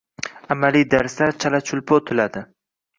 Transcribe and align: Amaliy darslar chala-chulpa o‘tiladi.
Amaliy 0.55 0.87
darslar 0.95 1.37
chala-chulpa 1.47 2.01
o‘tiladi. 2.03 2.49